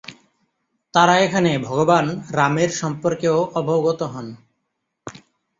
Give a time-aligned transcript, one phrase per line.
[0.93, 2.05] তারা এখানে ভগবান
[2.31, 4.27] রামের সম্পর্কেও অবগত হন।